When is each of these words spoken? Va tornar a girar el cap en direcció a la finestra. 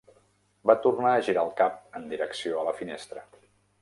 Va 0.69 0.75
tornar 0.85 1.11
a 1.17 1.21
girar 1.29 1.43
el 1.49 1.53
cap 1.61 1.77
en 1.99 2.09
direcció 2.15 2.59
a 2.63 2.67
la 2.71 2.77
finestra. 2.81 3.29